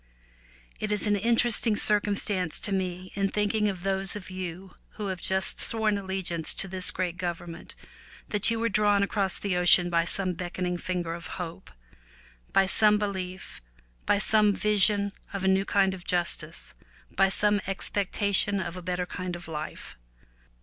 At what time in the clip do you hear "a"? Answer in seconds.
15.43-15.47, 18.75-18.81